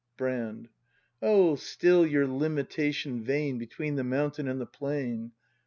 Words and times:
Brand. 0.17 0.67
O, 1.21 1.53
still 1.53 2.07
your 2.07 2.25
limitation 2.25 3.23
vain 3.23 3.59
Between 3.59 3.97
the 3.97 4.03
mountain 4.03 4.47
and 4.47 4.59
the 4.59 4.65
plain! 4.65 5.31